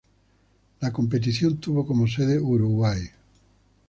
La 0.81 0.91
competición 0.91 1.57
tuvo 1.57 1.85
como 1.85 2.07
sede 2.07 2.39
Uruguay. 2.39 3.01